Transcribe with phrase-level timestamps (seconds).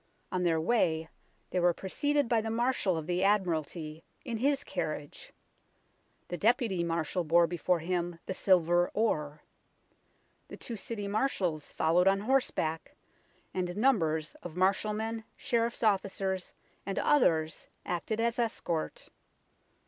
[0.31, 1.09] On their way
[1.51, 5.31] they were preceded by the Marshal of the Admiralty in his carriage.
[6.29, 9.43] The Deputy Marshal bore before him the Silver Oar.
[10.47, 12.95] The two City Marshals followed on horseback,
[13.53, 19.07] and numbers of marshal men, sheriffs' officers and others acted as escort.